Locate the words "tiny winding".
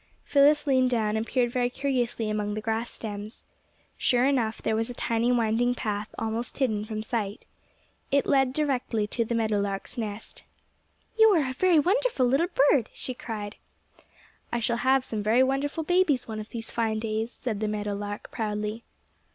4.95-5.75